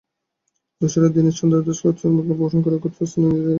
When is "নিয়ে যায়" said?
3.25-3.49